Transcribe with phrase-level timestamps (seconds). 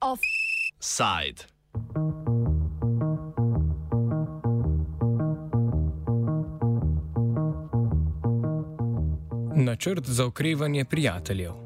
[0.00, 1.46] Offside.
[9.54, 11.65] Načrt za okrevanje prijateljev.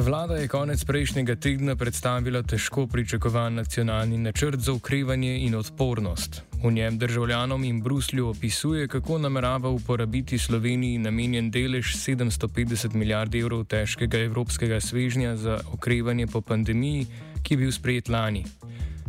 [0.00, 6.42] Vlada je konec prejšnjega tedna predstavila težko pričakovan nacionalni načrt za ukrevanje in odpornost.
[6.64, 13.64] V njem državljanom in Bruslju opisuje, kako namerava uporabiti Sloveniji namenjen delež 750 milijard evrov
[13.64, 17.06] težkega evropskega svežnja za okrevanje po pandemiji,
[17.42, 18.44] ki je bil sprejet lani.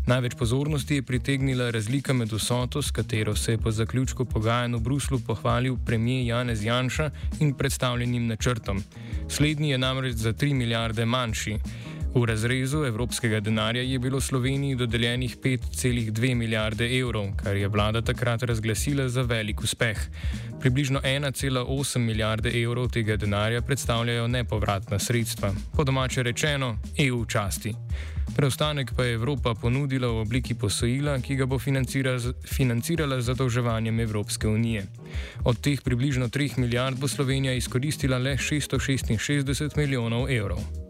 [0.08, 4.80] Največ pozornosti je pritegnila razlika med vsoto, s katero se je po zaključku pogajanj v
[4.80, 8.84] Bruslu pohvalil premijer Janez Janša in predstavljenim načrtom.
[9.28, 11.58] Slednji je namreč za 3 milijarde manjši.
[12.14, 18.44] V razrezu evropskega denarja je bilo Sloveniji dodeljenih 5,2 milijarde evrov, kar je vlada takrat
[18.44, 19.98] razglasila za velik uspeh.
[20.60, 27.74] Približno 1,8 milijarde evrov tega denarja predstavljajo nepovratna sredstva, po domače rečeno EU časti.
[28.36, 34.48] Preostanek pa je Evropa ponudila v obliki posojila, ki ga bo financirala z zadolževanjem Evropske
[34.48, 34.86] unije.
[35.44, 40.81] Od teh približno 3 milijard bo Slovenija izkoristila le 666 milijonov evrov.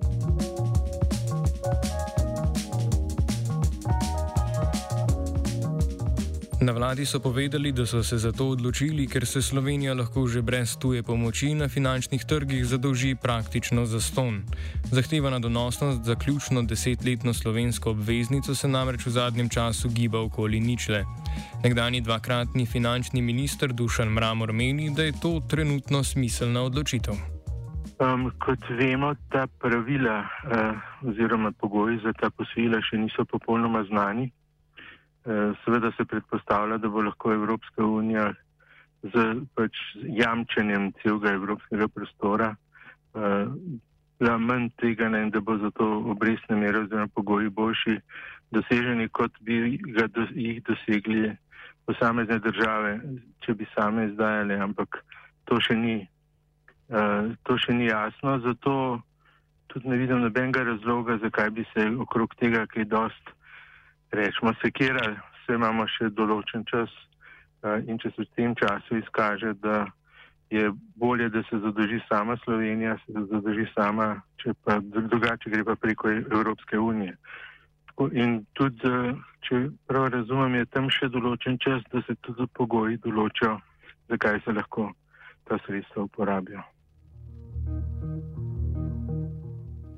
[6.62, 10.42] Na vladi so povedali, da so se za to odločili, ker se Slovenija lahko že
[10.42, 14.44] brez tuje pomoči na finančnih trgih zadolži praktično za ston.
[14.92, 21.04] Zahtevana donosnost za ključno desetletno slovensko obveznico se namreč v zadnjem času giba okoli ničle.
[21.64, 27.14] Nekdani dvakratni finančni minister Dušan Mramor meni, da je to trenutno smiselna odločitev.
[27.98, 34.30] Um, kot vemo, ta pravila uh, oziroma pogoji za ta posojila še niso popolnoma znani.
[35.26, 38.34] Eh, seveda se predpostavlja, da bo lahko Evropska unija
[39.04, 39.78] z pač,
[40.18, 42.56] jamčenjem celega evropskega prostora
[43.14, 43.50] uh,
[44.22, 47.96] manj tega ne, in da bo zato obrestne mere oziroma pogoji boljši
[48.52, 51.32] doseženi, kot bi ga do, jih dosegli
[51.86, 53.00] posamezne države,
[53.46, 55.04] če bi same izdajali, ampak
[55.46, 56.00] to še ni,
[56.90, 58.74] uh, to še ni jasno, zato
[59.70, 63.36] tudi ne vidim nobenega razloga, zakaj bi se okrog tega kaj dost
[64.12, 66.92] rečemo, sekirali, vse imamo še določen čas
[67.88, 69.86] in če se v tem času izkaže, da
[70.52, 75.76] je bolje, da se zadrži sama Slovenija, se zadrži sama, če pa drugače gre pa
[75.76, 77.16] preko Evropske unije.
[78.12, 78.92] In tudi,
[79.46, 83.60] če prav razumem, je tam še določen čas, da se tudi pogoji določijo,
[84.10, 84.90] zakaj se lahko
[85.48, 86.64] ta sredstva uporabijo.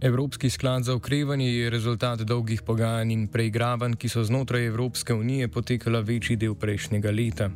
[0.04, 5.48] Evropski sklad za okrevanje je rezultat dolgih pogajanj in preigravanj, ki so znotraj Evropske unije
[5.48, 7.48] potekala večji del prejšnjega leta.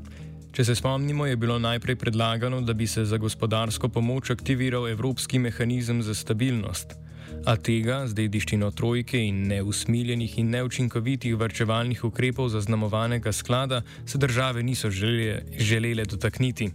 [0.55, 5.39] Če se spomnimo, je bilo najprej predlagano, da bi se za gospodarsko pomoč aktiviral Evropski
[5.39, 6.95] mehanizem za stabilnost.
[7.45, 14.63] A tega, z dediščino trojke in neusmiljenih in neučinkovitih vrčevalnih ukrepov zaznamovanega sklada, se države
[14.63, 16.71] niso želele, želele dotakniti.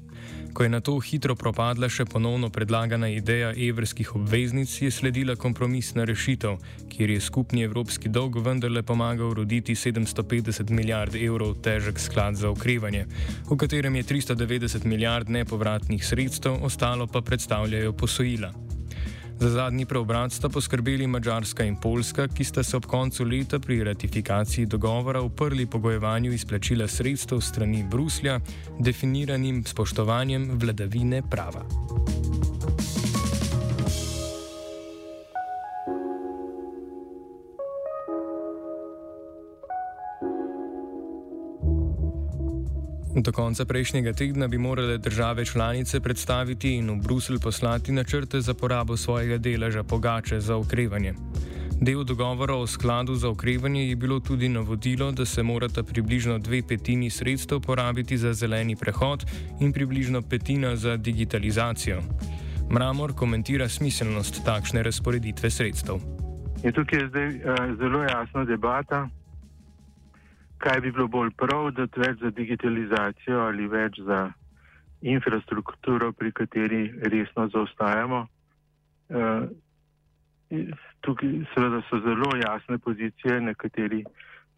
[0.52, 6.04] Ko je na to hitro propadla še ponovno predlagana ideja evrskih obveznic, je sledila kompromisna
[6.04, 6.58] rešitev,
[6.92, 13.06] kjer je skupni evropski dolg vendarle pomagal roditi 750 milijard evrov težek sklad za okrevanje,
[13.48, 18.52] v katerem je 390 milijard nepovratnih sredstev, ostalo pa predstavljajo posojila.
[19.42, 23.80] Za zadnji preobrat sta poskrbeli Mačarska in Poljska, ki sta se ob koncu leta pri
[23.84, 28.38] ratifikaciji dogovora uprli pogojevanju izplačila sredstev strani Bruslja,
[28.78, 31.66] definiranim spoštovanjem vladavine prava.
[43.16, 48.54] Do konca prejšnjega tedna bi morale države članice predstaviti in v Bruselj poslati načrte za
[48.54, 51.14] porabo svojega deleža pogače za okrevanje.
[51.80, 56.62] Del dogovora o skladu za okrevanje je bilo tudi navodilo, da se morata približno dve
[56.68, 59.24] petini sredstev porabiti za zeleni prehod
[59.60, 62.02] in približno petina za digitalizacijo.
[62.70, 66.00] Mramor komentira smiselnost takšne razporeditve sredstev.
[66.64, 69.08] Je tukaj je zdaj uh, zelo jasna debata
[70.62, 74.30] kaj bi bilo bolj prav, da več za digitalizacijo ali več za
[75.02, 78.26] infrastrukturo, pri kateri resno zaostajamo.
[79.12, 79.48] Uh,
[81.00, 84.04] tukaj seveda so zelo jasne pozicije, nekateri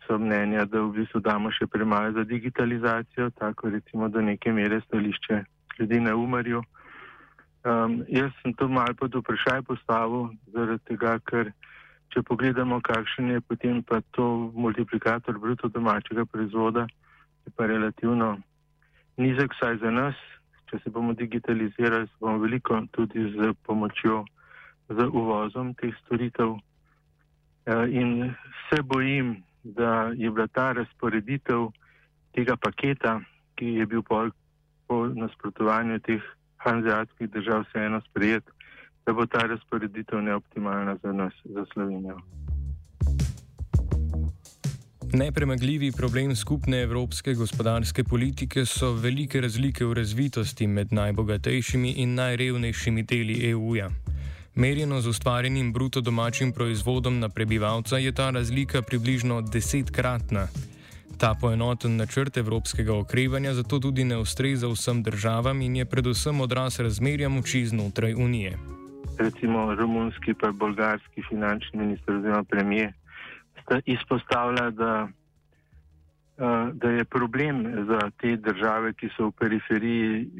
[0.06, 4.81] so mnenja, da v bistvu damo še premalo za digitalizacijo, tako recimo do neke mere
[4.85, 5.45] stališče
[5.79, 6.62] ljudi na umarju.
[7.65, 11.55] Um, jaz sem to malo pod vprašaj postavil, zaradi tega, ker
[12.14, 16.87] če pogledamo, kakšen je potem pa to multiplikator bruto domačega proizvoda,
[17.43, 18.37] je pa relativno
[19.19, 20.20] nizek, saj za nas,
[20.70, 24.22] če se bomo digitalizirali, se bomo veliko tudi z pomočjo,
[24.94, 26.55] z uvozom teh storitev.
[27.66, 28.31] Eh, in
[28.69, 31.70] se bojim, da je bila ta razporeditev
[32.37, 33.19] tega paketa,
[33.58, 34.28] ki je bil po,
[34.87, 36.22] po nasprotovanju teh
[36.62, 38.44] hanzeatskih držav vseeno sprejet,
[39.06, 42.19] da bo ta razporeditev neoptimalna za nas, za Slovenijo.
[45.12, 53.03] Nepremagljivi problem skupne evropske gospodarske politike so velike razlike v razvitosti med najbogatejšimi in najrevnejšimi
[53.03, 53.91] deli EU-ja.
[54.55, 60.49] Merjeno z ustvarjenim bruto domačim proizvodom na prebivalca je ta razlika približno desetkratna.
[61.19, 66.81] Ta poenoten načrt evropskega okrevanja zato tudi ne ustreza vsem državam in je predvsem odraz
[66.81, 68.74] razmerja moči znotraj Unije.
[69.19, 72.93] Recimo romunski in bolgarski finančni minister oziroma premije
[73.62, 75.08] sta izpostavila, da,
[76.72, 80.31] da je problem za te države, ki so v periferiji,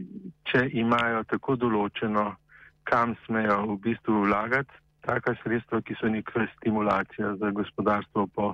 [0.45, 2.35] če imajo tako določeno,
[2.85, 4.75] kam smejo v bistvu vlagati
[5.05, 8.53] taka sredstva, ki so neka stimulacija za gospodarstvo po,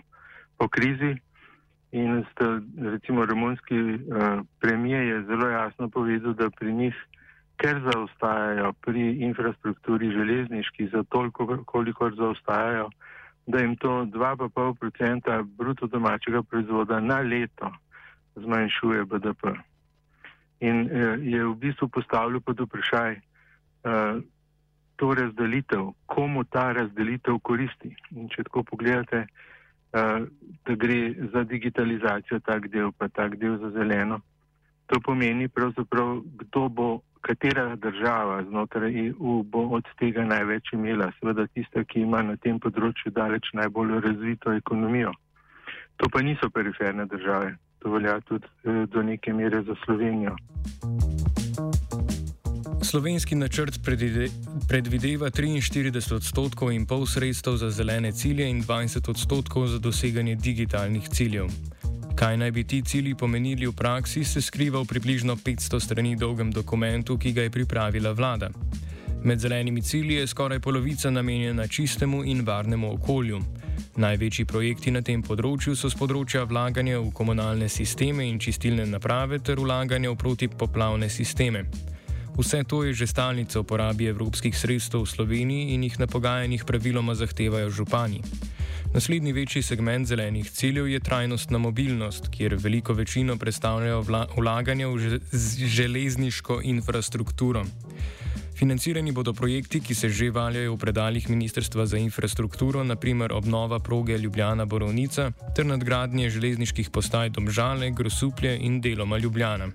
[0.58, 1.16] po krizi.
[1.92, 2.60] In sta,
[2.92, 6.94] recimo romunski uh, premijer je zelo jasno povedal, da pri njih,
[7.60, 12.88] ker zaostajajo pri infrastrukturi železniški za toliko, koliko zaostajajo,
[13.46, 17.72] da jim to 2,5% bruto domačega proizvoda na leto
[18.36, 19.44] zmanjšuje BDP.
[20.60, 24.22] In uh, je v bistvu postavljal pod vprašaj uh,
[24.96, 27.94] to razdelitev, komu ta razdelitev koristi.
[28.10, 30.26] In če tako pogledate, uh,
[30.64, 34.20] da gre za digitalizacijo tak del, pa tak del za zeleno.
[34.86, 36.88] To pomeni pravzaprav, kdo bo,
[37.20, 41.12] katera država znotraj EU bo od tega največ imela.
[41.20, 45.12] Seveda tista, ki ima na tem področju daleč najbolj razvito ekonomijo.
[45.96, 47.56] To pa niso periferne države.
[47.80, 50.36] To velja tudi eh, do neke mere za Slovenijo.
[52.82, 53.78] Slovenski načrt
[54.68, 61.08] predvideva 43 odstotkov in pol sredstev za zelene cilje in 20 odstotkov za doseganje digitalnih
[61.08, 61.52] ciljev.
[62.20, 66.50] Kaj naj bi ti cilji pomenili v praksi, se skriva v približno 500 strani dolgem
[66.52, 68.50] dokumentu, ki ga je pripravila vlada.
[69.24, 73.40] Med zelenimi cilji je skoraj polovica namenjena čistemu in varnemu okolju.
[73.96, 79.40] Največji projekti na tem področju so z področja vlaganja v komunalne sisteme in čistilne naprave
[79.40, 81.64] ter vlaganja v protipoplavne sisteme.
[82.36, 87.16] Vse to je že stalnica uporabi evropskih sredstev v Sloveniji in jih na pogajanjih praviloma
[87.16, 88.20] zahtevajo župani.
[88.94, 95.20] Naslednji večji segment zelenih ciljev je trajnostna mobilnost, kjer veliko večino predstavljajo vlaganja v
[95.66, 97.64] železniško infrastrukturo.
[98.58, 104.18] Financirani bodo projekti, ki se že valjajo v predaljih Ministrstva za infrastrukturo, naprimer obnova proge
[104.18, 109.70] Ljubljana-Borovnica ter nadgradnje železniških postaj Domžale, Grosuplje in deloma Ljubljana.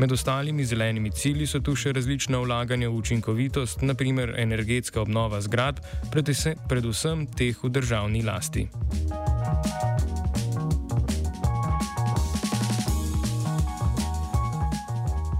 [0.00, 5.82] Med ostalimi zelenimi cilji so tu še različna vlaganja v učinkovitost, naprimer energetska obnova zgrad,
[6.08, 8.64] predvsem teh v državni lasti.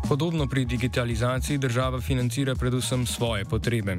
[0.09, 3.97] Podobno pri digitalizaciji država financira predvsem svoje potrebe.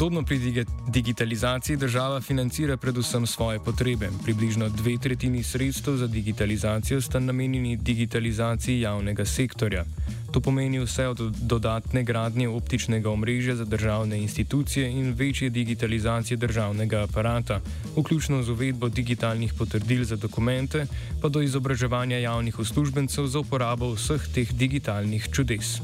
[0.00, 4.08] Podobno pri digitalizaciji država financira predvsem svoje potrebe.
[4.24, 9.84] Približno dve tretjini sredstev za digitalizacijo sta namenjeni digitalizaciji javnega sektorja.
[10.32, 17.02] To pomeni vse od dodatne gradnje optičnega omrežja za državne institucije in večje digitalizacije državnega
[17.02, 17.60] aparata,
[17.96, 20.86] vključno z uvedbo digitalnih potrdil za dokumente,
[21.22, 25.80] pa do izobraževanja javnih uslužbencev za uporabo vseh teh digitalnih čudes.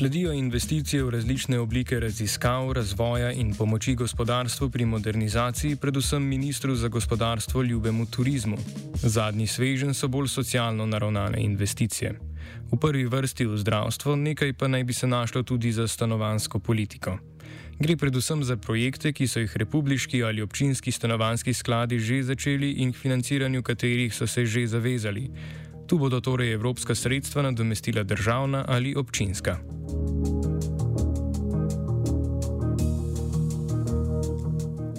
[0.00, 6.88] Sledijo investicije v različne oblike raziskav, razvoja in pomoči gospodarstvu pri modernizaciji, predvsem ministru za
[6.88, 8.56] gospodarstvo ljubemu turizmu.
[8.94, 12.14] Zadnji svežen so bolj socialno naravnane investicije.
[12.72, 17.18] V prvi vrsti v zdravstvo, nekaj pa naj bi se našlo tudi za stanovansko politiko.
[17.80, 22.92] Gre predvsem za projekte, ki so jih republiški ali občinski stanovanski skladi že začeli in
[22.92, 25.30] k financiranju katerih so se že zavezali.
[25.90, 29.58] Tu bodo torej evropska sredstva nadomestila državna ali občinska.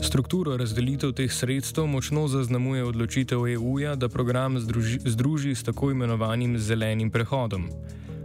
[0.04, 6.58] Strukturo razdelitev teh sredstev močno zaznamuje odločitev EU-ja, da program združi, združi s tako imenovanim
[6.58, 7.70] zelenim prehodom.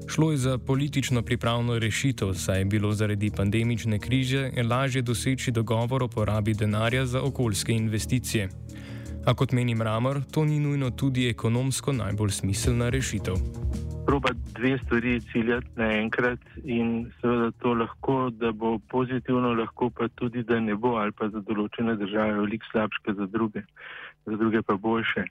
[0.07, 6.03] Šlo je za politično pripravno rešitev, saj je bilo zaradi pandemične krize lažje doseči dogovor
[6.03, 8.49] o porabi denarja za okoljske investicije.
[9.27, 13.35] A kot meni Mramor, to ni nujno tudi ekonomsko najbolj smiselna rešitev.
[14.07, 20.43] Proba dve stvari ciljati naenkrat in seveda to lahko, da bo pozitivno, lahko pa tudi,
[20.43, 23.65] da ne bo ali pa za določene države veliko slabše, za druge,
[24.27, 25.25] za druge pa boljše.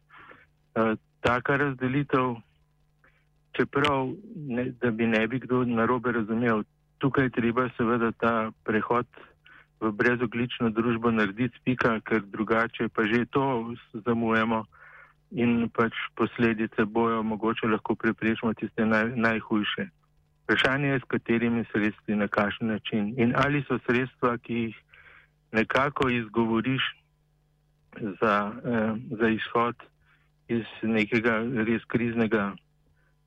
[0.76, 2.36] Uh, taka razdelitev
[3.56, 6.66] čeprav ne, da bi ne bi kdo narobe razumel,
[7.00, 9.08] tukaj treba seveda ta prehod
[9.82, 14.64] v brezoglično družbo narediti spika, ker drugače pa že to zamujemo
[15.32, 19.88] in pač posledice bojo mogoče lahko preprečimo tiste naj, najhujše.
[20.46, 24.76] Vprašanje je, s katerimi sredstvi, na kakšen način in ali so sredstva, ki jih
[25.52, 26.84] nekako izgovoriš
[28.22, 29.76] za, eh, za izhod
[30.48, 32.54] iz nekega res kriznega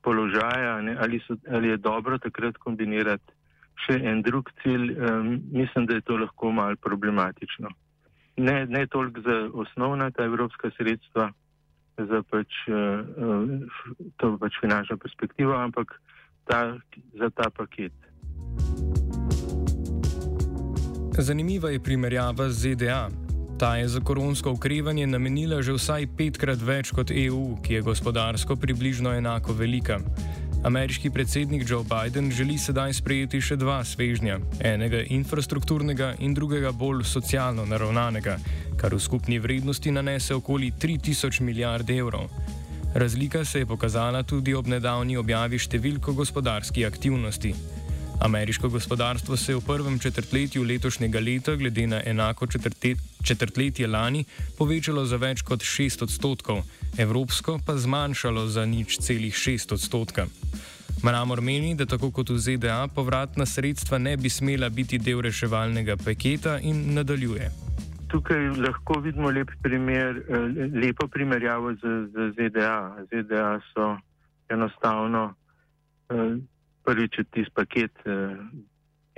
[0.03, 3.38] položaja, ne, ali, so, ali je dobro takrat kombinirati
[3.87, 7.71] še en drug cilj, um, mislim, da je to lahko mal problematično.
[8.39, 11.31] Ne, ne toliko za osnovna ta evropska sredstva,
[11.99, 13.63] za pač, uh,
[14.17, 15.95] to pač finančno perspektivo, ampak
[16.47, 16.79] ta,
[17.19, 17.93] za ta paket.
[21.19, 23.09] Zanimiva je primerjava z ZDA.
[23.59, 28.55] Ta je za koronsko ukrevanje namenila že vsaj petkrat več kot EU, ki je gospodarsko
[28.55, 29.99] približno enako velika.
[30.65, 37.05] Ameriški predsednik Joe Biden želi sedaj sprejeti še dva svežnja, enega infrastrukturnega in drugega bolj
[37.07, 38.35] socialno naravnanega,
[38.77, 42.27] kar v skupni vrednosti nanese okoli 3000 milijard evrov.
[42.95, 47.55] Razlika se je pokazala tudi ob nedavni objavi številko gospodarskih aktivnosti.
[48.21, 52.47] Ameriško gospodarstvo se je v prvem četrtletju letošnjega leta, glede na enako
[53.25, 54.25] četrtletje lani,
[54.59, 56.63] povečalo za več kot 6 odstotkov,
[56.99, 60.27] evropsko pa zmanjšalo za nič celih 6 odstotka.
[61.05, 65.97] Mramor meni, da tako kot v ZDA povratna sredstva ne bi smela biti del reševalnega
[65.97, 67.51] paketa in nadaljuje.
[68.11, 73.05] Tukaj lahko vidimo lep primer, eh, lepo primerjavo z, z ZDA.
[73.13, 73.97] ZDA so
[74.49, 75.35] enostavno.
[76.89, 78.37] Prvič tisti paket, eh,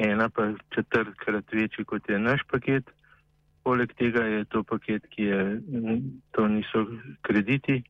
[0.02, 2.90] ena pa četrtkrat večji kot je naš paket.
[3.62, 5.60] Poleg tega je to paket, ki je,
[6.34, 6.86] to niso
[7.22, 7.82] krediti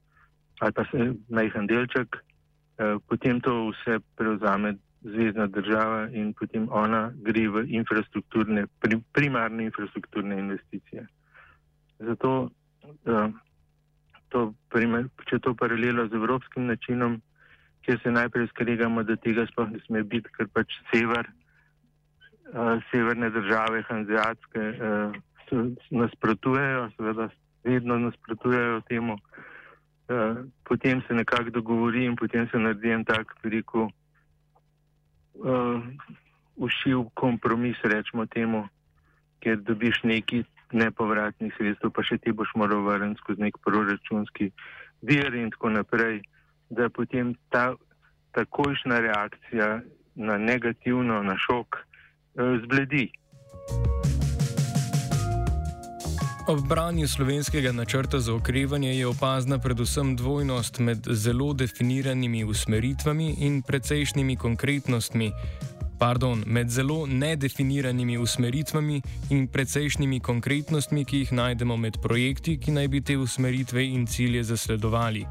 [0.60, 0.84] ali pa
[1.28, 8.66] majhen delček, eh, potem to vse prevzame zvezdna država in potem ona gre v infrastrukturne,
[9.12, 11.06] primarne infrastrukturne investicije.
[11.98, 12.50] Zato,
[13.06, 13.28] eh,
[14.28, 14.54] to,
[15.28, 17.20] če to paralelo z evropskim načinom,
[17.90, 21.26] kjer se najprej skregamo, da tega sploh ne sme biti, ker pač sever,
[22.54, 25.16] uh, severne države, hanzeatske, uh,
[25.90, 27.26] nasprotujejo, seveda
[27.66, 29.18] vedno nasprotujejo temu.
[30.06, 33.90] Uh, potem se nekako dogovori in potem se naredi en tak, rekel,
[35.42, 35.82] uh,
[36.56, 38.68] ušiv kompromis, rečemo temu,
[39.42, 44.52] ker dobiš neki nepovratnih sredstev, pa še ti boš moral vrniti skozi nek proračunski
[45.02, 46.20] vir in tako naprej
[46.70, 47.74] da je potem ta
[48.32, 49.80] takojšna reakcija
[50.14, 53.10] na negativno, na šok, eh, zbledi.
[56.50, 63.62] Ob branju slovenskega načrta za okrevanje je opazna predvsem dvojnost med zelo definiranimi usmeritvami in
[63.62, 65.32] precejšnjimi konkretnostmi.
[65.98, 72.88] Pardon, med zelo nedefiniranimi usmeritvami in precejšnjimi konkretnostmi, ki jih najdemo med projekti, ki naj
[72.88, 75.26] bi te usmeritve in cilje zasledovali.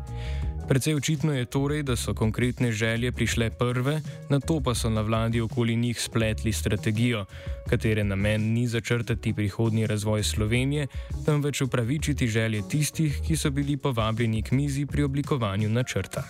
[0.70, 5.02] Predvsej očitno je torej, da so konkretne želje prišle prve, na to pa so na
[5.02, 7.26] vladi okoli njih spletli strategijo,
[7.70, 10.88] katere namen ni začrtati prihodnji razvoj Slovenije,
[11.26, 16.24] temveč upravičiti želje tistih, ki so bili povabljeni k mizi pri oblikovanju načrta.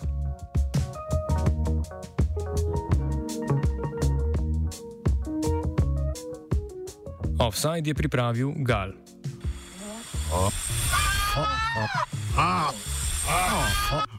[7.40, 8.92] Offside je pripravil Gal.
[10.34, 10.54] Oh.
[11.38, 11.48] Oh.
[11.78, 11.90] Oh.
[12.38, 12.72] Oh.
[12.72, 12.90] Oh.
[13.92, 14.00] Oh.
[14.00, 14.19] Off.